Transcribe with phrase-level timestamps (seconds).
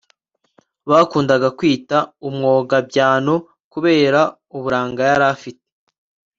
[0.89, 1.97] bakundaga kwita
[2.27, 3.35] umwogabyano
[3.73, 4.21] kubera
[4.57, 5.65] uburanga yari afite